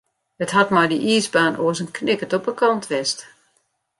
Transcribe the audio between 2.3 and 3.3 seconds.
op de kant west.